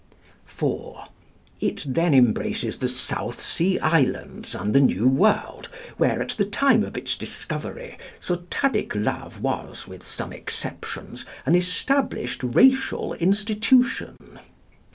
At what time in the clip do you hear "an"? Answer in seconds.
11.45-11.53